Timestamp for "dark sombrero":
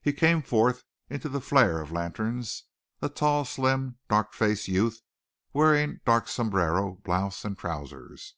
6.04-7.00